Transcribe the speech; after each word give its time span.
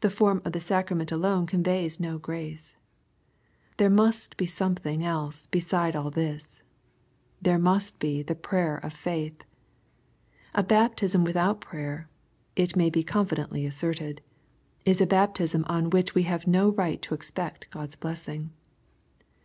The 0.00 0.10
form 0.10 0.42
of 0.44 0.50
the 0.54 0.58
sacrament 0.58 1.12
alone 1.12 1.46
conveys 1.46 2.00
no 2.00 2.18
grace. 2.18 2.76
There 3.76 3.88
must 3.88 4.36
be 4.36 4.44
something 4.44 5.04
else 5.04 5.46
beside 5.46 5.94
all 5.94 6.10
this. 6.10 6.64
There 7.40 7.56
must 7.56 8.00
be" 8.00 8.22
the 8.24 8.34
prayer 8.34 8.78
of 8.78 9.06
&ith." 9.06 9.44
A 10.52 10.64
baptism 10.64 11.22
without 11.22 11.60
prayer, 11.60 12.08
it 12.56 12.74
may 12.74 12.90
be 12.90 13.04
confidently 13.04 13.64
asserted, 13.64 14.20
is 14.84 15.00
a 15.00 15.06
baptism 15.06 15.64
on 15.68 15.90
which 15.90 16.12
we 16.12 16.24
have 16.24 16.48
no 16.48 16.70
right 16.70 17.00
to 17.02 17.14
expect 17.14 17.70
God's 17.70 17.94
blessing. 17.94 18.50